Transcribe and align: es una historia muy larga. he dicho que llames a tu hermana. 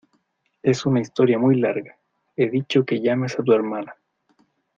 es 0.63 0.87
una 0.87 0.99
historia 0.99 1.37
muy 1.37 1.59
larga. 1.61 1.95
he 2.35 2.49
dicho 2.49 2.83
que 2.83 2.99
llames 3.01 3.37
a 3.37 3.43
tu 3.43 3.53
hermana. 3.53 3.95